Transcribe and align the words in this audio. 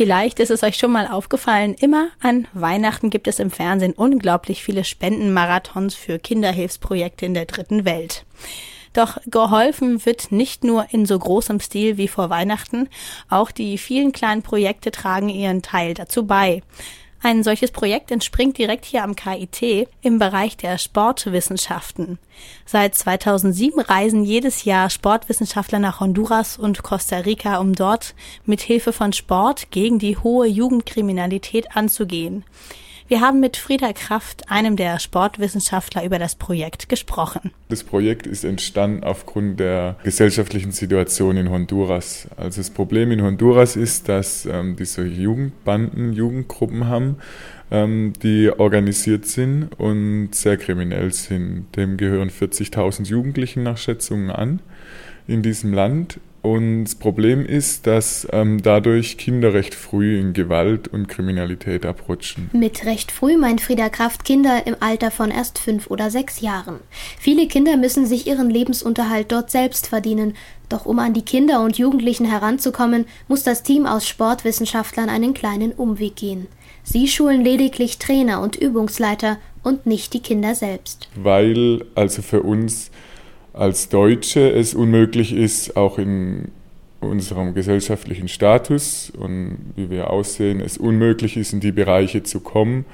Vielleicht 0.00 0.40
ist 0.40 0.50
es 0.50 0.62
euch 0.62 0.78
schon 0.78 0.92
mal 0.92 1.06
aufgefallen, 1.06 1.74
immer 1.74 2.08
an 2.22 2.48
Weihnachten 2.54 3.10
gibt 3.10 3.28
es 3.28 3.38
im 3.38 3.50
Fernsehen 3.50 3.92
unglaublich 3.92 4.64
viele 4.64 4.82
Spendenmarathons 4.82 5.94
für 5.94 6.18
Kinderhilfsprojekte 6.18 7.26
in 7.26 7.34
der 7.34 7.44
dritten 7.44 7.84
Welt. 7.84 8.24
Doch 8.94 9.18
geholfen 9.26 10.06
wird 10.06 10.32
nicht 10.32 10.64
nur 10.64 10.86
in 10.90 11.04
so 11.04 11.18
großem 11.18 11.60
Stil 11.60 11.98
wie 11.98 12.08
vor 12.08 12.30
Weihnachten, 12.30 12.88
auch 13.28 13.50
die 13.50 13.76
vielen 13.76 14.12
kleinen 14.12 14.40
Projekte 14.40 14.90
tragen 14.90 15.28
ihren 15.28 15.60
Teil 15.60 15.92
dazu 15.92 16.24
bei. 16.24 16.62
Ein 17.22 17.42
solches 17.42 17.70
Projekt 17.70 18.10
entspringt 18.10 18.56
direkt 18.56 18.86
hier 18.86 19.04
am 19.04 19.14
KIT 19.14 19.88
im 20.00 20.18
Bereich 20.18 20.56
der 20.56 20.78
Sportwissenschaften. 20.78 22.18
Seit 22.64 22.94
2007 22.94 23.78
reisen 23.78 24.24
jedes 24.24 24.64
Jahr 24.64 24.88
Sportwissenschaftler 24.88 25.80
nach 25.80 26.00
Honduras 26.00 26.56
und 26.56 26.82
Costa 26.82 27.18
Rica, 27.18 27.58
um 27.58 27.74
dort 27.74 28.14
mit 28.46 28.62
Hilfe 28.62 28.94
von 28.94 29.12
Sport 29.12 29.70
gegen 29.70 29.98
die 29.98 30.16
hohe 30.16 30.46
Jugendkriminalität 30.46 31.76
anzugehen. 31.76 32.42
Wir 33.10 33.22
haben 33.22 33.40
mit 33.40 33.56
Frieda 33.56 33.92
Kraft, 33.92 34.52
einem 34.52 34.76
der 34.76 35.00
Sportwissenschaftler, 35.00 36.04
über 36.04 36.20
das 36.20 36.36
Projekt 36.36 36.88
gesprochen. 36.88 37.50
Das 37.68 37.82
Projekt 37.82 38.24
ist 38.24 38.44
entstanden 38.44 39.02
aufgrund 39.02 39.58
der 39.58 39.96
gesellschaftlichen 40.04 40.70
Situation 40.70 41.36
in 41.36 41.50
Honduras. 41.50 42.28
Also 42.36 42.60
das 42.60 42.70
Problem 42.70 43.10
in 43.10 43.20
Honduras 43.20 43.74
ist, 43.74 44.08
dass 44.08 44.46
ähm, 44.46 44.76
diese 44.76 45.02
Jugendbanden 45.02 46.12
Jugendgruppen 46.12 46.86
haben, 46.86 47.16
ähm, 47.72 48.12
die 48.22 48.48
organisiert 48.56 49.26
sind 49.26 49.70
und 49.76 50.32
sehr 50.32 50.56
kriminell 50.56 51.12
sind. 51.12 51.66
Dem 51.74 51.96
gehören 51.96 52.30
40.000 52.30 53.08
Jugendlichen 53.08 53.64
nach 53.64 53.76
Schätzungen 53.76 54.30
an 54.30 54.60
in 55.26 55.42
diesem 55.42 55.72
Land 55.72 56.20
und 56.42 56.84
das 56.84 56.94
Problem 56.94 57.44
ist, 57.44 57.86
dass 57.86 58.26
ähm, 58.32 58.62
dadurch 58.62 59.18
Kinder 59.18 59.52
recht 59.52 59.74
früh 59.74 60.18
in 60.18 60.32
Gewalt 60.32 60.88
und 60.88 61.08
Kriminalität 61.08 61.84
abrutschen. 61.84 62.50
Mit 62.52 62.84
recht 62.86 63.12
früh 63.12 63.36
meint 63.36 63.60
Frieda 63.60 63.88
Kraft 63.88 64.24
Kinder 64.24 64.66
im 64.66 64.76
Alter 64.80 65.10
von 65.10 65.30
erst 65.30 65.58
fünf 65.58 65.90
oder 65.90 66.10
sechs 66.10 66.40
Jahren. 66.40 66.80
Viele 67.18 67.46
Kinder 67.46 67.76
müssen 67.76 68.06
sich 68.06 68.26
ihren 68.26 68.48
Lebensunterhalt 68.48 69.30
dort 69.30 69.50
selbst 69.50 69.88
verdienen. 69.88 70.34
Doch 70.68 70.86
um 70.86 70.98
an 70.98 71.14
die 71.14 71.24
Kinder 71.24 71.62
und 71.62 71.78
Jugendlichen 71.78 72.24
heranzukommen, 72.26 73.06
muss 73.28 73.42
das 73.42 73.62
Team 73.62 73.86
aus 73.86 74.08
Sportwissenschaftlern 74.08 75.08
einen 75.08 75.34
kleinen 75.34 75.72
Umweg 75.72 76.16
gehen. 76.16 76.46
Sie 76.82 77.08
schulen 77.08 77.44
lediglich 77.44 77.98
Trainer 77.98 78.40
und 78.40 78.56
Übungsleiter 78.56 79.38
und 79.62 79.84
nicht 79.86 80.14
die 80.14 80.20
Kinder 80.20 80.54
selbst. 80.54 81.08
Weil 81.14 81.84
also 81.94 82.22
für 82.22 82.42
uns 82.42 82.90
als 83.60 83.90
Deutsche 83.90 84.50
es 84.50 84.74
unmöglich 84.74 85.34
ist, 85.34 85.76
auch 85.76 85.98
in 85.98 86.48
unserem 87.00 87.52
gesellschaftlichen 87.52 88.26
Status 88.26 89.12
und 89.14 89.58
wie 89.76 89.90
wir 89.90 90.08
aussehen, 90.08 90.60
es 90.60 90.78
unmöglich 90.78 91.36
ist, 91.36 91.52
in 91.52 91.60
die 91.60 91.70
Bereiche 91.70 92.22
zu 92.22 92.40
kommen, 92.40 92.86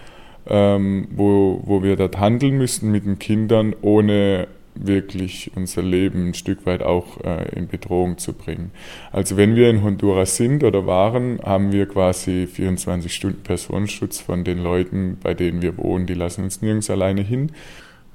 ähm, 0.48 1.06
wo, 1.14 1.62
wo 1.64 1.84
wir 1.84 1.95
dort 1.95 2.19
handeln 2.19 2.58
müssen 2.58 2.91
mit 2.91 3.06
den 3.06 3.20
Kindern, 3.20 3.77
ohne 3.81 4.48
wirklich 4.75 5.53
unser 5.55 5.83
Leben 5.83 6.31
ein 6.31 6.34
Stück 6.34 6.67
weit 6.67 6.83
auch 6.83 7.20
äh, 7.25 7.48
in 7.56 7.69
Bedrohung 7.69 8.19
zu 8.19 8.33
bringen. 8.33 8.73
Also 9.12 9.36
wenn 9.36 9.55
wir 9.55 9.70
in 9.70 9.84
Honduras 9.84 10.36
sind 10.36 10.64
oder 10.64 10.84
waren, 10.84 11.39
haben 11.45 11.70
wir 11.70 11.86
quasi 11.86 12.48
24 12.53 13.14
Stunden 13.14 13.42
Personenschutz 13.45 14.19
von 14.19 14.42
den 14.42 14.58
Leuten, 14.58 15.17
bei 15.23 15.33
denen 15.33 15.62
wir 15.62 15.78
wohnen. 15.78 16.06
Die 16.06 16.14
lassen 16.14 16.42
uns 16.42 16.61
nirgends 16.61 16.91
alleine 16.91 17.23
hin. 17.23 17.53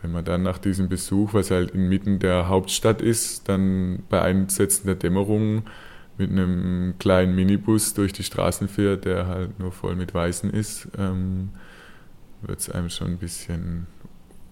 Wenn 0.02 0.12
man 0.12 0.26
dann 0.26 0.42
nach 0.44 0.58
diesem 0.58 0.90
Besuch, 0.90 1.34
was 1.34 1.52
halt 1.52 1.72
inmitten 1.72 2.20
der 2.20 2.48
Hauptstadt 2.48 3.02
ist, 3.02 3.48
dann 3.48 4.04
bei 4.10 4.22
Einsetzen 4.22 4.88
der 4.88 4.96
Dämmerung 4.96 5.64
mit 6.18 6.32
einem 6.32 6.96
kleinen 7.00 7.36
Minibus 7.36 7.94
durch 7.94 8.14
die 8.14 8.24
Straßen 8.24 8.68
fährt, 8.68 9.06
der 9.06 9.28
halt 9.28 9.60
nur 9.60 9.72
voll 9.72 9.96
mit 9.96 10.14
Weißen 10.14 10.50
ist, 10.50 10.88
ähm, 10.98 11.50
wird 12.42 12.60
es 12.60 12.70
einem 12.70 12.90
schon 12.90 13.12
ein 13.12 13.18
bisschen 13.18 13.88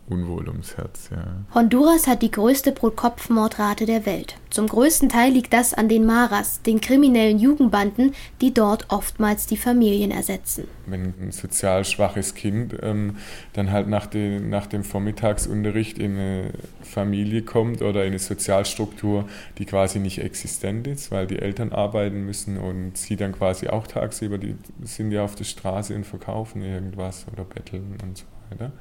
unwohl 0.09 0.47
ums 0.47 0.77
Herz, 0.77 1.09
ja. 1.11 1.23
Honduras 1.53 2.07
hat 2.07 2.21
die 2.21 2.31
größte 2.31 2.71
Pro-Kopf-Mordrate 2.71 3.85
der 3.85 4.05
Welt. 4.05 4.35
Zum 4.49 4.67
größten 4.67 5.09
Teil 5.09 5.31
liegt 5.31 5.53
das 5.53 5.73
an 5.73 5.89
den 5.89 6.05
Maras, 6.05 6.61
den 6.63 6.81
kriminellen 6.81 7.37
Jugendbanden, 7.37 8.15
die 8.41 8.53
dort 8.53 8.87
oftmals 8.89 9.45
die 9.45 9.57
Familien 9.57 10.09
ersetzen. 10.09 10.67
Wenn 10.87 11.13
ein 11.21 11.31
sozial 11.31 11.85
schwaches 11.85 12.33
Kind 12.33 12.75
ähm, 12.81 13.17
dann 13.53 13.71
halt 13.71 13.87
nach, 13.87 14.07
den, 14.07 14.49
nach 14.49 14.65
dem 14.65 14.83
Vormittagsunterricht 14.83 15.99
in 15.99 16.17
eine 16.17 16.51
Familie 16.81 17.43
kommt 17.43 17.81
oder 17.83 18.01
in 18.03 18.09
eine 18.09 18.19
Sozialstruktur, 18.19 19.29
die 19.59 19.65
quasi 19.65 19.99
nicht 19.99 20.19
existent 20.19 20.87
ist, 20.87 21.11
weil 21.11 21.27
die 21.27 21.39
Eltern 21.39 21.71
arbeiten 21.71 22.25
müssen 22.25 22.57
und 22.57 22.97
sie 22.97 23.15
dann 23.15 23.33
quasi 23.33 23.67
auch 23.67 23.85
tagsüber, 23.85 24.39
die 24.39 24.55
sind 24.83 25.11
ja 25.11 25.23
auf 25.23 25.35
der 25.35 25.43
Straße 25.43 25.93
und 25.93 26.05
verkaufen 26.05 26.63
irgendwas 26.63 27.25
oder 27.31 27.43
betteln 27.43 27.97
und 28.01 28.17
so 28.17 28.25
weiter 28.49 28.71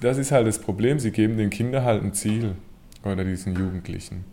das 0.00 0.18
ist 0.18 0.32
halt 0.32 0.46
das 0.46 0.58
Problem. 0.58 0.98
Sie 0.98 1.10
geben 1.10 1.36
den 1.36 1.50
Kindern 1.50 1.84
halt 1.84 2.02
ein 2.02 2.12
Ziel 2.12 2.54
oder 3.04 3.24
diesen 3.24 3.54
Jugendlichen. 3.54 4.24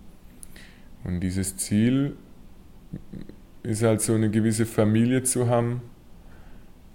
Und 1.04 1.20
dieses 1.22 1.58
Ziel 1.58 2.16
ist 3.64 3.84
halt 3.84 4.02
so 4.02 4.14
eine 4.14 4.30
gewisse 4.30 4.66
Familie 4.66 5.24
zu 5.24 5.48
haben, 5.50 5.82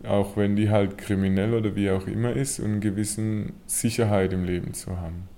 auch 0.05 0.37
wenn 0.37 0.57
die 0.57 0.71
halt 0.71 0.99
kriminell 0.99 1.55
oder 1.55 1.77
wie 1.77 1.91
auch 1.91 2.07
immer 2.07 2.33
ist, 2.33 2.59
und 2.61 2.67
eine 2.67 2.81
gewisse 2.81 3.47
Sicherheit 3.67 4.33
im 4.33 4.45
Leben 4.45 4.75
zu 4.75 4.99
haben. 4.99 5.29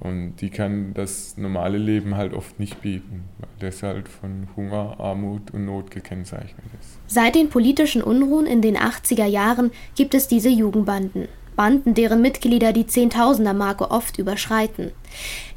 Und 0.00 0.36
die 0.40 0.50
kann 0.50 0.92
das 0.92 1.38
normale 1.38 1.78
Leben 1.78 2.16
halt 2.16 2.34
oft 2.34 2.58
nicht 2.60 2.82
bieten, 2.82 3.24
weil 3.38 3.48
das 3.70 3.82
halt 3.82 4.08
von 4.08 4.48
Hunger, 4.56 4.96
Armut 4.98 5.52
und 5.52 5.64
Not 5.64 5.90
gekennzeichnet 5.90 6.66
ist. 6.80 6.98
Seit 7.06 7.36
den 7.36 7.48
politischen 7.48 8.02
Unruhen 8.02 8.46
in 8.46 8.60
den 8.60 8.76
80er 8.76 9.24
Jahren 9.24 9.70
gibt 9.94 10.14
es 10.14 10.28
diese 10.28 10.50
Jugendbanden. 10.50 11.28
Banden, 11.56 11.94
deren 11.94 12.20
Mitglieder 12.20 12.72
die 12.72 12.86
Zehntausender-Marke 12.86 13.90
oft 13.90 14.18
überschreiten. 14.18 14.92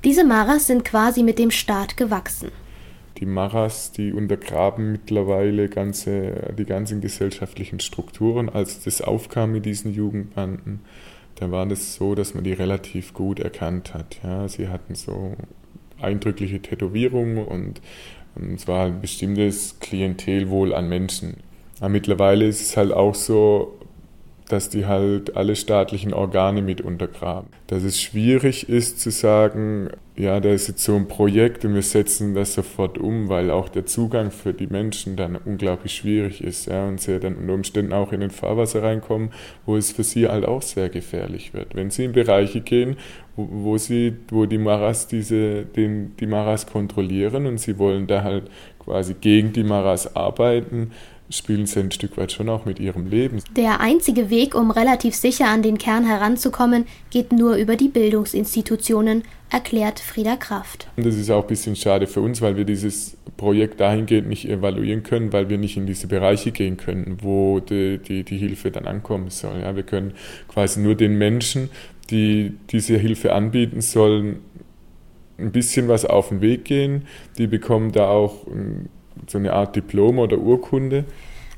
Diese 0.03 0.23
Maras 0.23 0.67
sind 0.67 0.85
quasi 0.85 1.23
mit 1.23 1.39
dem 1.39 1.51
Staat 1.51 1.97
gewachsen. 1.97 2.51
Die 3.17 3.25
Maras, 3.25 3.91
die 3.91 4.13
untergraben 4.13 4.91
mittlerweile 4.91 5.69
ganze, 5.69 6.53
die 6.57 6.65
ganzen 6.65 7.01
gesellschaftlichen 7.01 7.79
Strukturen. 7.79 8.47
Als 8.47 8.83
das 8.83 9.01
aufkam 9.01 9.53
mit 9.53 9.65
diesen 9.65 9.91
Jugendbanden, 9.91 10.81
da 11.35 11.49
war 11.51 11.69
es 11.71 11.95
so, 11.95 12.13
dass 12.13 12.35
man 12.35 12.43
die 12.43 12.53
relativ 12.53 13.13
gut 13.13 13.39
erkannt 13.39 13.93
hat. 13.93 14.19
Ja, 14.23 14.47
sie 14.47 14.67
hatten 14.67 14.93
so 14.93 15.35
eindrückliche 15.99 16.61
Tätowierungen 16.61 17.43
und, 17.43 17.81
und 18.35 18.53
es 18.53 18.67
war 18.67 18.85
ein 18.85 19.01
bestimmtes 19.01 19.79
Klientel 19.79 20.49
wohl 20.49 20.73
an 20.73 20.87
Menschen. 20.87 21.37
Aber 21.79 21.89
mittlerweile 21.89 22.45
ist 22.45 22.61
es 22.61 22.77
halt 22.77 22.91
auch 22.91 23.15
so, 23.15 23.76
dass 24.49 24.69
die 24.69 24.85
halt 24.85 25.35
alle 25.35 25.55
staatlichen 25.55 26.13
Organe 26.13 26.61
mit 26.61 26.81
untergraben. 26.81 27.49
Dass 27.67 27.83
es 27.83 28.01
schwierig 28.01 28.69
ist 28.69 29.01
zu 29.01 29.11
sagen, 29.11 29.89
ja, 30.15 30.39
da 30.39 30.49
ist 30.49 30.67
jetzt 30.67 30.83
so 30.83 30.95
ein 30.95 31.07
Projekt 31.07 31.63
und 31.65 31.75
wir 31.75 31.81
setzen 31.81 32.33
das 32.33 32.53
sofort 32.53 32.97
um, 32.97 33.29
weil 33.29 33.51
auch 33.51 33.69
der 33.69 33.85
Zugang 33.85 34.31
für 34.31 34.53
die 34.53 34.67
Menschen 34.67 35.15
dann 35.15 35.35
unglaublich 35.35 35.93
schwierig 35.93 36.43
ist, 36.43 36.67
ja, 36.67 36.87
und 36.87 36.99
sie 36.99 37.19
dann 37.19 37.35
unter 37.35 37.53
Umständen 37.53 37.93
auch 37.93 38.11
in 38.13 38.21
den 38.21 38.31
Fahrwasser 38.31 38.81
reinkommen, 38.81 39.29
wo 39.65 39.75
es 39.75 39.91
für 39.91 40.03
sie 40.03 40.27
halt 40.27 40.45
auch 40.45 40.61
sehr 40.61 40.89
gefährlich 40.89 41.53
wird. 41.53 41.75
Wenn 41.75 41.91
sie 41.91 42.05
in 42.05 42.13
Bereiche 42.13 42.61
gehen, 42.61 42.95
wo, 43.35 43.47
wo 43.51 43.77
sie, 43.77 44.15
wo 44.29 44.45
die 44.45 44.57
Maras 44.57 45.07
diese, 45.07 45.65
den, 45.65 46.15
die 46.17 46.25
Maras 46.25 46.65
kontrollieren 46.65 47.45
und 47.45 47.59
sie 47.59 47.77
wollen 47.77 48.07
da 48.07 48.23
halt 48.23 48.45
quasi 48.79 49.13
gegen 49.13 49.53
die 49.53 49.63
Maras 49.63 50.15
arbeiten, 50.15 50.91
spielen 51.29 51.65
sie 51.65 51.79
ein 51.79 51.91
Stück 51.91 52.17
weit 52.17 52.31
schon 52.31 52.49
auch 52.49 52.65
mit 52.65 52.79
ihrem 52.79 53.09
Leben. 53.09 53.41
Der 53.55 53.79
einzige 53.81 54.29
Weg, 54.29 54.55
um 54.55 54.71
relativ 54.71 55.15
sicher 55.15 55.47
an 55.47 55.61
den 55.61 55.77
Kern 55.77 56.05
heranzukommen, 56.05 56.85
geht 57.09 57.31
nur 57.31 57.55
über 57.55 57.75
die 57.75 57.89
Bildungsinstitutionen, 57.89 59.23
erklärt 59.49 59.99
Frieda 59.99 60.35
Kraft. 60.35 60.87
Das 60.97 61.15
ist 61.15 61.29
auch 61.29 61.43
ein 61.43 61.47
bisschen 61.47 61.75
schade 61.75 62.07
für 62.07 62.21
uns, 62.21 62.41
weil 62.41 62.57
wir 62.57 62.65
dieses 62.65 63.17
Projekt 63.37 63.79
dahingehend 63.79 64.27
nicht 64.27 64.47
evaluieren 64.47 65.03
können, 65.03 65.31
weil 65.33 65.49
wir 65.49 65.57
nicht 65.57 65.77
in 65.77 65.85
diese 65.85 66.07
Bereiche 66.07 66.51
gehen 66.51 66.77
können, 66.77 67.17
wo 67.21 67.59
die, 67.59 67.97
die, 67.97 68.23
die 68.23 68.37
Hilfe 68.37 68.71
dann 68.71 68.85
ankommen 68.85 69.29
soll. 69.29 69.61
Ja, 69.61 69.75
wir 69.75 69.83
können 69.83 70.13
quasi 70.47 70.79
nur 70.79 70.95
den 70.95 71.17
Menschen, 71.17 71.69
die 72.09 72.53
diese 72.71 72.97
Hilfe 72.97 73.33
anbieten 73.33 73.81
sollen, 73.81 74.39
ein 75.37 75.51
bisschen 75.51 75.87
was 75.87 76.05
auf 76.05 76.29
den 76.29 76.41
Weg 76.41 76.65
gehen. 76.65 77.03
Die 77.37 77.47
bekommen 77.47 77.91
da 77.91 78.09
auch 78.09 78.47
so 79.27 79.37
eine 79.37 79.53
Art 79.53 79.75
Diplom 79.75 80.19
oder 80.19 80.37
Urkunde. 80.37 81.05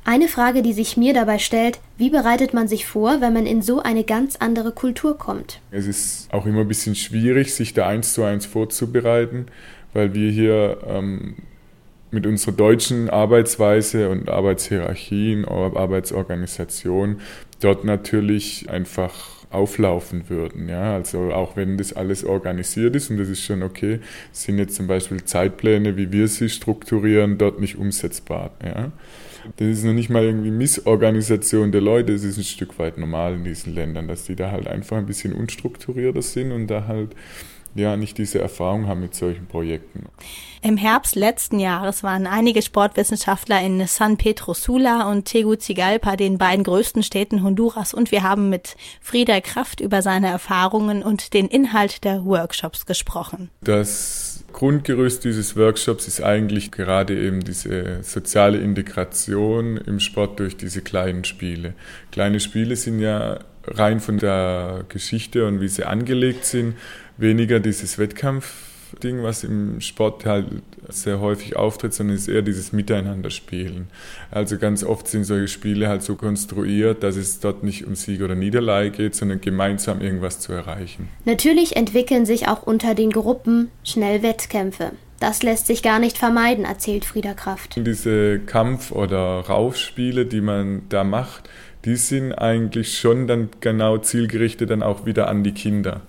Eine 0.04 0.28
Frage, 0.28 0.62
die 0.62 0.72
sich 0.72 0.96
mir 0.96 1.12
dabei 1.12 1.38
stellt, 1.38 1.78
wie 1.98 2.08
bereitet 2.10 2.54
man 2.54 2.68
sich 2.68 2.86
vor, 2.86 3.20
wenn 3.20 3.34
man 3.34 3.46
in 3.46 3.60
so 3.60 3.80
eine 3.82 4.02
ganz 4.02 4.36
andere 4.36 4.72
Kultur 4.72 5.18
kommt? 5.18 5.60
Es 5.70 5.86
ist 5.86 6.32
auch 6.32 6.46
immer 6.46 6.62
ein 6.62 6.68
bisschen 6.68 6.94
schwierig, 6.94 7.54
sich 7.54 7.74
da 7.74 7.86
eins 7.86 8.14
zu 8.14 8.24
eins 8.24 8.46
vorzubereiten, 8.46 9.46
weil 9.92 10.14
wir 10.14 10.30
hier 10.30 10.78
ähm, 10.86 11.36
mit 12.10 12.26
unserer 12.26 12.52
deutschen 12.52 13.10
Arbeitsweise 13.10 14.08
und 14.08 14.30
Arbeitshierarchien, 14.30 15.44
Arbeitsorganisation 15.44 17.20
dort 17.60 17.84
natürlich 17.84 18.70
einfach 18.70 19.39
auflaufen 19.50 20.28
würden. 20.28 20.68
Ja? 20.68 20.94
Also 20.94 21.32
auch 21.32 21.56
wenn 21.56 21.76
das 21.76 21.92
alles 21.92 22.24
organisiert 22.24 22.96
ist 22.96 23.10
und 23.10 23.18
das 23.18 23.28
ist 23.28 23.44
schon 23.44 23.62
okay, 23.62 24.00
sind 24.32 24.58
jetzt 24.58 24.76
zum 24.76 24.86
Beispiel 24.86 25.24
Zeitpläne, 25.24 25.96
wie 25.96 26.12
wir 26.12 26.28
sie 26.28 26.48
strukturieren, 26.48 27.38
dort 27.38 27.60
nicht 27.60 27.76
umsetzbar. 27.76 28.52
Ja? 28.64 28.92
das 29.56 29.68
ist 29.68 29.84
noch 29.84 29.92
nicht 29.92 30.10
mal 30.10 30.24
irgendwie 30.24 30.50
Missorganisation 30.50 31.72
der 31.72 31.80
Leute, 31.80 32.12
es 32.12 32.24
ist 32.24 32.38
ein 32.38 32.44
Stück 32.44 32.78
weit 32.78 32.98
normal 32.98 33.34
in 33.34 33.44
diesen 33.44 33.74
Ländern, 33.74 34.08
dass 34.08 34.24
die 34.24 34.36
da 34.36 34.50
halt 34.50 34.68
einfach 34.68 34.96
ein 34.96 35.06
bisschen 35.06 35.32
unstrukturierter 35.32 36.22
sind 36.22 36.52
und 36.52 36.66
da 36.66 36.86
halt 36.86 37.10
ja 37.74 37.96
nicht 37.96 38.18
diese 38.18 38.40
Erfahrung 38.40 38.86
haben 38.86 39.00
mit 39.00 39.14
solchen 39.14 39.46
Projekten. 39.46 40.06
Im 40.62 40.76
Herbst 40.76 41.16
letzten 41.16 41.58
Jahres 41.58 42.02
waren 42.02 42.26
einige 42.26 42.62
Sportwissenschaftler 42.62 43.60
in 43.62 43.86
San 43.86 44.16
Pedro 44.16 44.52
Sula 44.54 45.10
und 45.10 45.24
Tegucigalpa, 45.24 46.16
den 46.16 46.36
beiden 46.36 46.64
größten 46.64 47.02
Städten 47.02 47.42
Honduras, 47.42 47.94
und 47.94 48.12
wir 48.12 48.22
haben 48.22 48.50
mit 48.50 48.76
Frieder 49.00 49.40
Kraft 49.40 49.80
über 49.80 50.02
seine 50.02 50.28
Erfahrungen 50.28 51.02
und 51.02 51.32
den 51.32 51.46
Inhalt 51.46 52.04
der 52.04 52.24
Workshops 52.24 52.84
gesprochen. 52.84 53.50
Das 53.62 54.44
Grundgerüst 54.52 55.24
dieses 55.24 55.56
Workshops 55.56 56.08
ist 56.08 56.22
eigentlich 56.22 56.70
gerade 56.72 57.18
eben 57.18 57.40
diese 57.40 58.02
soziale 58.02 58.58
Integration 58.58 59.76
im 59.76 60.00
Sport 60.00 60.40
durch 60.40 60.56
diese 60.56 60.82
kleinen 60.82 61.24
Spiele. 61.24 61.74
Kleine 62.10 62.40
Spiele 62.40 62.76
sind 62.76 63.00
ja 63.00 63.38
rein 63.66 64.00
von 64.00 64.18
der 64.18 64.84
Geschichte 64.88 65.46
und 65.46 65.60
wie 65.60 65.68
sie 65.68 65.84
angelegt 65.84 66.44
sind, 66.44 66.74
weniger 67.20 67.60
dieses 67.60 67.98
Wettkampf 67.98 68.70
Ding, 69.02 69.22
was 69.22 69.44
im 69.44 69.80
Sport 69.80 70.26
halt 70.26 70.46
sehr 70.88 71.20
häufig 71.20 71.56
auftritt, 71.56 71.94
sondern 71.94 72.16
es 72.16 72.22
ist 72.22 72.28
eher 72.28 72.42
dieses 72.42 72.72
Miteinanderspielen. 72.72 73.88
Also 74.30 74.58
ganz 74.58 74.82
oft 74.82 75.06
sind 75.08 75.24
solche 75.24 75.48
Spiele 75.48 75.88
halt 75.88 76.02
so 76.02 76.16
konstruiert, 76.16 77.02
dass 77.02 77.16
es 77.16 77.40
dort 77.40 77.62
nicht 77.62 77.86
um 77.86 77.94
Sieg 77.94 78.22
oder 78.22 78.34
Niederlage 78.34 78.90
geht, 78.90 79.14
sondern 79.14 79.40
gemeinsam 79.40 80.00
irgendwas 80.00 80.40
zu 80.40 80.52
erreichen. 80.52 81.08
Natürlich 81.24 81.76
entwickeln 81.76 82.26
sich 82.26 82.48
auch 82.48 82.62
unter 82.62 82.94
den 82.94 83.10
Gruppen 83.10 83.70
schnell 83.84 84.22
Wettkämpfe. 84.22 84.92
Das 85.20 85.42
lässt 85.42 85.66
sich 85.66 85.82
gar 85.82 85.98
nicht 85.98 86.16
vermeiden, 86.16 86.64
erzählt 86.64 87.04
Frieder 87.04 87.34
Kraft. 87.34 87.74
Diese 87.76 88.38
Kampf- 88.40 88.90
oder 88.90 89.40
Raufspiele, 89.40 90.24
die 90.24 90.40
man 90.40 90.82
da 90.88 91.04
macht, 91.04 91.48
die 91.84 91.96
sind 91.96 92.32
eigentlich 92.32 92.98
schon 92.98 93.26
dann 93.26 93.50
genau 93.60 93.98
zielgerichtet 93.98 94.70
dann 94.70 94.82
auch 94.82 95.04
wieder 95.06 95.28
an 95.28 95.44
die 95.44 95.52
Kinder. 95.52 96.02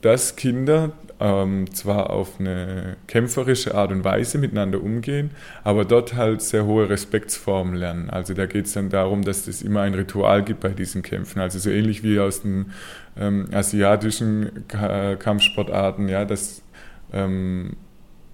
Dass 0.00 0.36
Kinder 0.36 0.92
ähm, 1.20 1.72
zwar 1.72 2.10
auf 2.10 2.38
eine 2.38 2.96
kämpferische 3.06 3.74
Art 3.74 3.90
und 3.90 4.04
Weise 4.04 4.38
miteinander 4.38 4.82
umgehen, 4.82 5.30
aber 5.64 5.84
dort 5.84 6.14
halt 6.14 6.42
sehr 6.42 6.64
hohe 6.64 6.88
Respektsformen 6.88 7.74
lernen. 7.74 8.10
Also 8.10 8.34
da 8.34 8.46
geht 8.46 8.66
es 8.66 8.74
dann 8.74 8.88
darum, 8.88 9.22
dass 9.22 9.46
es 9.48 9.62
immer 9.62 9.82
ein 9.82 9.94
Ritual 9.94 10.44
gibt 10.44 10.60
bei 10.60 10.68
diesen 10.68 11.02
Kämpfen. 11.02 11.40
Also 11.40 11.58
so 11.58 11.70
ähnlich 11.70 12.02
wie 12.02 12.20
aus 12.20 12.42
den 12.42 12.72
ähm, 13.18 13.48
asiatischen 13.52 14.66
Kampfsportarten, 14.68 16.08
ja, 16.08 16.24
dass 16.24 16.62
ähm, 17.12 17.76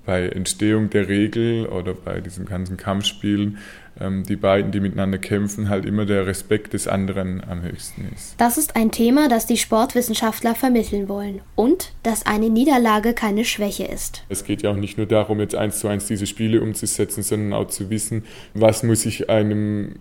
bei 0.05 0.29
Entstehung 0.29 0.91
der 0.91 1.09
Regel 1.09 1.67
oder 1.67 1.95
bei 1.95 2.21
diesen 2.21 2.45
ganzen 2.45 2.77
Kampfspielen 2.77 3.59
ähm, 4.01 4.25
die 4.25 4.37
beiden, 4.37 4.73
die 4.73 4.81
miteinander 4.81 5.19
kämpfen, 5.19 5.69
halt 5.69 5.85
immer 5.87 6.05
der 6.05 6.27
Respekt 6.27 6.73
des 6.73 6.89
anderen 6.89 7.43
am 7.45 7.63
höchsten 7.63 8.09
ist. 8.15 8.35
Das 8.39 8.59
ist 8.59 8.77
ein 8.77 8.91
Thema, 8.91 9.29
das 9.29 9.47
die 9.47 9.57
Sportwissenschaftler 9.57 10.55
vermitteln 10.55 11.09
wollen 11.09 11.41
und 11.55 11.93
dass 12.03 12.27
eine 12.27 12.51
Niederlage 12.51 13.15
keine 13.15 13.45
Schwäche 13.45 13.85
ist. 13.85 14.25
Es 14.29 14.45
geht 14.45 14.63
ja 14.63 14.71
auch 14.71 14.77
nicht 14.77 14.99
nur 14.99 15.07
darum, 15.07 15.41
jetzt 15.41 15.55
eins 15.55 15.79
zu 15.79 15.89
eins 15.89 16.07
diese 16.07 16.27
Spiele 16.27 16.61
umzusetzen, 16.61 17.23
sondern 17.23 17.53
auch 17.53 17.69
zu 17.69 17.91
wissen, 17.91 18.25
was 18.53 18.83
muss 18.83 19.07
ich 19.07 19.31
einem, 19.31 19.97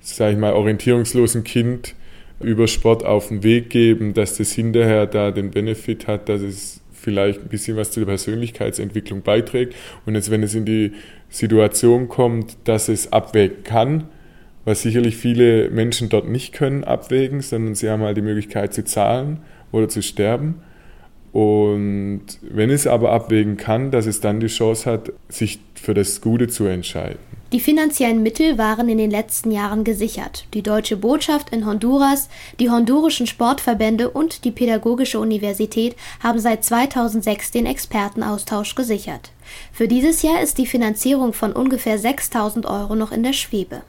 sag 0.00 0.32
ich 0.32 0.38
mal, 0.38 0.52
orientierungslosen 0.52 1.44
Kind 1.44 1.94
über 2.40 2.68
Sport 2.68 3.04
auf 3.04 3.28
den 3.28 3.42
Weg 3.42 3.70
geben, 3.70 4.14
dass 4.14 4.36
das 4.36 4.52
hinterher 4.52 5.06
da 5.06 5.30
den 5.30 5.50
Benefit 5.50 6.06
hat, 6.06 6.28
dass 6.28 6.40
es 6.40 6.80
vielleicht 7.08 7.40
ein 7.40 7.48
bisschen 7.48 7.78
was 7.78 7.90
zur 7.90 8.04
Persönlichkeitsentwicklung 8.04 9.22
beiträgt. 9.22 9.74
Und 10.04 10.14
jetzt, 10.14 10.30
wenn 10.30 10.42
es 10.42 10.54
in 10.54 10.66
die 10.66 10.92
Situation 11.30 12.08
kommt, 12.08 12.56
dass 12.64 12.90
es 12.90 13.12
abwägen 13.12 13.64
kann, 13.64 14.04
was 14.66 14.82
sicherlich 14.82 15.16
viele 15.16 15.70
Menschen 15.70 16.10
dort 16.10 16.28
nicht 16.28 16.52
können 16.52 16.84
abwägen, 16.84 17.40
sondern 17.40 17.74
sie 17.74 17.88
haben 17.88 18.02
halt 18.02 18.18
die 18.18 18.22
Möglichkeit 18.22 18.74
zu 18.74 18.84
zahlen 18.84 19.38
oder 19.72 19.88
zu 19.88 20.02
sterben. 20.02 20.56
Und 21.32 22.24
wenn 22.42 22.68
es 22.68 22.86
aber 22.86 23.12
abwägen 23.12 23.56
kann, 23.56 23.90
dass 23.90 24.04
es 24.04 24.20
dann 24.20 24.40
die 24.40 24.48
Chance 24.48 24.90
hat, 24.90 25.12
sich 25.30 25.60
für 25.74 25.94
das 25.94 26.20
Gute 26.20 26.48
zu 26.48 26.66
entscheiden. 26.66 27.37
Die 27.50 27.60
finanziellen 27.60 28.22
Mittel 28.22 28.58
waren 28.58 28.90
in 28.90 28.98
den 28.98 29.10
letzten 29.10 29.50
Jahren 29.50 29.82
gesichert. 29.82 30.44
Die 30.52 30.62
deutsche 30.62 30.98
Botschaft 30.98 31.48
in 31.48 31.64
Honduras, 31.64 32.28
die 32.60 32.68
hondurischen 32.68 33.26
Sportverbände 33.26 34.10
und 34.10 34.44
die 34.44 34.50
Pädagogische 34.50 35.18
Universität 35.18 35.96
haben 36.22 36.40
seit 36.40 36.62
2006 36.62 37.50
den 37.52 37.64
Expertenaustausch 37.64 38.74
gesichert. 38.74 39.30
Für 39.72 39.88
dieses 39.88 40.20
Jahr 40.20 40.42
ist 40.42 40.58
die 40.58 40.66
Finanzierung 40.66 41.32
von 41.32 41.52
ungefähr 41.52 41.98
6000 41.98 42.66
Euro 42.66 42.94
noch 42.94 43.12
in 43.12 43.22
der 43.22 43.32
Schwebe. 43.32 43.80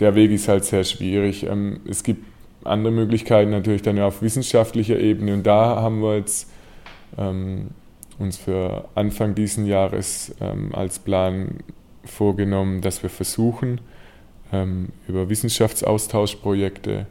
Der 0.00 0.14
Weg 0.14 0.30
ist 0.30 0.48
halt 0.48 0.66
sehr 0.66 0.84
schwierig. 0.84 1.44
Ähm, 1.44 1.80
es 1.88 2.02
gibt 2.02 2.26
andere 2.64 2.92
Möglichkeiten 2.92 3.52
natürlich 3.52 3.80
dann 3.80 3.98
auf 4.00 4.20
wissenschaftlicher 4.20 5.00
Ebene 5.00 5.32
und 5.32 5.46
da 5.46 5.76
haben 5.76 6.02
wir 6.02 6.18
jetzt 6.18 6.50
ähm, 7.16 7.68
uns 8.18 8.36
für 8.36 8.84
Anfang 8.94 9.34
diesen 9.34 9.64
Jahres 9.64 10.34
ähm, 10.42 10.74
als 10.74 10.98
Plan 10.98 11.60
vorgenommen, 12.08 12.80
dass 12.80 13.02
wir 13.02 13.10
versuchen, 13.10 13.80
ähm, 14.52 14.88
über 15.06 15.28
Wissenschaftsaustauschprojekte 15.28 17.06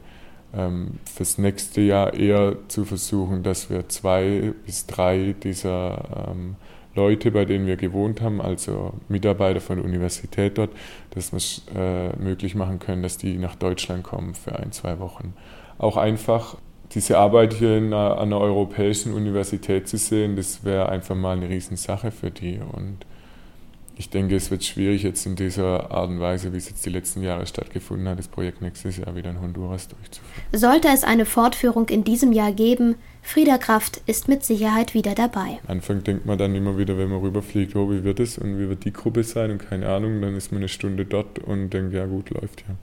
ähm, 0.54 0.98
fürs 1.04 1.38
nächste 1.38 1.80
Jahr 1.80 2.14
eher 2.14 2.56
zu 2.68 2.84
versuchen, 2.84 3.42
dass 3.42 3.70
wir 3.70 3.88
zwei 3.88 4.52
bis 4.64 4.86
drei 4.86 5.34
dieser 5.42 6.30
ähm, 6.30 6.56
Leute, 6.94 7.30
bei 7.30 7.44
denen 7.44 7.66
wir 7.66 7.76
gewohnt 7.76 8.20
haben, 8.20 8.40
also 8.40 8.92
Mitarbeiter 9.08 9.60
von 9.60 9.76
der 9.76 9.84
Universität 9.84 10.58
dort, 10.58 10.70
dass 11.10 11.32
wir 11.32 11.36
es 11.36 11.62
äh, 11.74 12.16
möglich 12.16 12.54
machen 12.54 12.78
können, 12.80 13.02
dass 13.02 13.18
die 13.18 13.36
nach 13.36 13.54
Deutschland 13.54 14.02
kommen 14.02 14.34
für 14.34 14.58
ein, 14.58 14.72
zwei 14.72 14.98
Wochen. 14.98 15.34
Auch 15.78 15.96
einfach 15.96 16.56
diese 16.92 17.18
Arbeit 17.18 17.52
hier 17.52 17.76
in 17.76 17.92
einer, 17.92 18.18
an 18.18 18.32
einer 18.32 18.40
europäischen 18.40 19.12
Universität 19.12 19.86
zu 19.86 19.98
sehen, 19.98 20.36
das 20.36 20.64
wäre 20.64 20.88
einfach 20.88 21.14
mal 21.14 21.36
eine 21.36 21.48
Riesensache 21.48 22.10
für 22.10 22.30
die. 22.30 22.58
Und 22.58 22.98
ich 23.98 24.10
denke, 24.10 24.36
es 24.36 24.52
wird 24.52 24.64
schwierig, 24.64 25.02
jetzt 25.02 25.26
in 25.26 25.34
dieser 25.34 25.90
Art 25.90 26.08
und 26.08 26.20
Weise, 26.20 26.52
wie 26.52 26.56
es 26.56 26.68
jetzt 26.68 26.86
die 26.86 26.90
letzten 26.90 27.20
Jahre 27.22 27.46
stattgefunden 27.46 28.08
hat, 28.08 28.18
das 28.18 28.28
Projekt 28.28 28.62
nächstes 28.62 28.96
Jahr 28.96 29.16
wieder 29.16 29.30
in 29.30 29.40
Honduras 29.40 29.88
durchzuführen. 29.88 30.42
Sollte 30.52 30.88
es 30.94 31.02
eine 31.02 31.24
Fortführung 31.24 31.88
in 31.88 32.04
diesem 32.04 32.32
Jahr 32.32 32.52
geben, 32.52 32.94
Frieda 33.22 33.58
Kraft 33.58 34.00
ist 34.06 34.28
mit 34.28 34.44
Sicherheit 34.44 34.94
wieder 34.94 35.16
dabei. 35.16 35.58
Anfang 35.66 36.04
denkt 36.04 36.26
man 36.26 36.38
dann 36.38 36.54
immer 36.54 36.78
wieder, 36.78 36.96
wenn 36.96 37.10
man 37.10 37.20
rüberfliegt, 37.20 37.74
oh, 37.74 37.90
wie 37.90 38.04
wird 38.04 38.20
es 38.20 38.38
und 38.38 38.58
wie 38.60 38.68
wird 38.68 38.84
die 38.84 38.92
Gruppe 38.92 39.24
sein 39.24 39.50
und 39.50 39.58
keine 39.58 39.88
Ahnung, 39.88 40.22
dann 40.22 40.36
ist 40.36 40.52
man 40.52 40.60
eine 40.60 40.68
Stunde 40.68 41.04
dort 41.04 41.40
und 41.40 41.70
denkt, 41.70 41.92
ja 41.92 42.06
gut, 42.06 42.30
läuft 42.30 42.64
ja. 42.68 42.76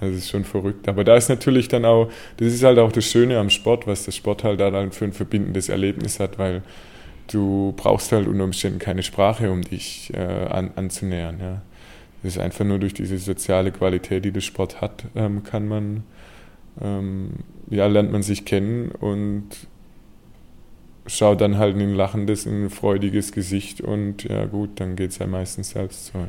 Das 0.00 0.10
ist 0.10 0.28
schon 0.28 0.44
verrückt. 0.44 0.88
Aber 0.88 1.04
da 1.04 1.16
ist 1.16 1.30
natürlich 1.30 1.68
dann 1.68 1.86
auch, 1.86 2.10
das 2.36 2.52
ist 2.52 2.64
halt 2.64 2.78
auch 2.78 2.92
das 2.92 3.06
Schöne 3.06 3.38
am 3.38 3.48
Sport, 3.48 3.86
was 3.86 4.04
der 4.04 4.12
Sport 4.12 4.44
halt 4.44 4.60
da 4.60 4.70
dann 4.70 4.92
für 4.92 5.06
ein 5.06 5.12
verbindendes 5.12 5.70
Erlebnis 5.70 6.20
hat, 6.20 6.38
weil 6.38 6.62
du 7.32 7.72
brauchst 7.76 8.12
halt 8.12 8.26
unter 8.26 8.44
Umständen 8.44 8.78
keine 8.78 9.02
Sprache, 9.02 9.50
um 9.50 9.62
dich 9.62 10.12
äh, 10.14 10.18
an, 10.18 10.72
anzunähern. 10.76 11.38
Ja. 11.40 11.62
Das 12.22 12.36
ist 12.36 12.38
einfach 12.38 12.64
nur 12.64 12.78
durch 12.78 12.94
diese 12.94 13.18
soziale 13.18 13.72
Qualität, 13.72 14.24
die 14.24 14.32
der 14.32 14.40
Sport 14.40 14.80
hat, 14.80 15.04
ähm, 15.14 15.42
kann 15.42 15.66
man, 15.66 16.04
ähm, 16.80 17.30
ja, 17.68 17.86
lernt 17.86 18.12
man 18.12 18.22
sich 18.22 18.44
kennen 18.44 18.90
und 18.92 19.48
schaut 21.06 21.40
dann 21.40 21.58
halt 21.58 21.74
in 21.74 21.82
ein 21.82 21.94
lachendes, 21.94 22.46
in 22.46 22.64
ein 22.64 22.70
freudiges 22.70 23.32
Gesicht 23.32 23.80
und 23.80 24.24
ja 24.24 24.44
gut, 24.46 24.70
dann 24.76 24.94
geht 24.94 25.10
es 25.10 25.18
ja 25.18 25.26
meistens 25.26 25.70
selbst 25.70 26.06
so. 26.06 26.18
Ja. 26.18 26.28